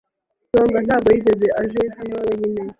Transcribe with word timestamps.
Songa 0.51 0.79
ntabwo 0.87 1.09
yigeze 1.15 1.47
aje 1.61 1.83
hano 1.97 2.15
wenyine. 2.25 2.61